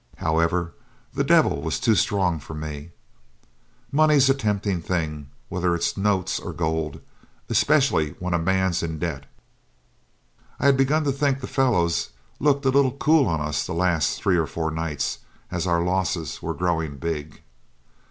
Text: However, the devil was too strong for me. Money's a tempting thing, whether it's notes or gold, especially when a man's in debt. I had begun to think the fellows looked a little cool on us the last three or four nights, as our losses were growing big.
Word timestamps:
However, 0.17 0.73
the 1.13 1.23
devil 1.23 1.61
was 1.61 1.79
too 1.79 1.93
strong 1.93 2.39
for 2.39 2.55
me. 2.55 2.89
Money's 3.91 4.31
a 4.31 4.33
tempting 4.33 4.81
thing, 4.81 5.29
whether 5.47 5.75
it's 5.75 5.95
notes 5.95 6.39
or 6.39 6.53
gold, 6.53 6.99
especially 7.49 8.15
when 8.17 8.33
a 8.33 8.39
man's 8.39 8.81
in 8.81 8.97
debt. 8.97 9.25
I 10.59 10.65
had 10.65 10.75
begun 10.75 11.03
to 11.03 11.11
think 11.11 11.39
the 11.39 11.45
fellows 11.45 12.09
looked 12.39 12.65
a 12.65 12.69
little 12.69 12.93
cool 12.93 13.27
on 13.27 13.41
us 13.41 13.63
the 13.63 13.73
last 13.75 14.19
three 14.19 14.37
or 14.37 14.47
four 14.47 14.71
nights, 14.71 15.19
as 15.51 15.67
our 15.67 15.83
losses 15.83 16.41
were 16.41 16.55
growing 16.55 16.97
big. 16.97 17.41